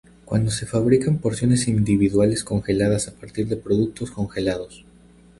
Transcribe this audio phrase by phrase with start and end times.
[0.25, 4.83] Cuando se fabrican porciones individuales congeladas a partir de productos congelados.